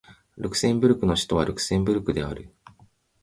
[0.35, 2.49] ルクセンブルクの首都はルクセンブルクである